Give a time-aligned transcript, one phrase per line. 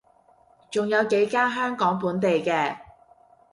[0.71, 2.75] 仲有幾間香港本地嘅